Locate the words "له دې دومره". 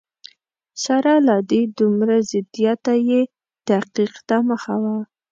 1.27-2.15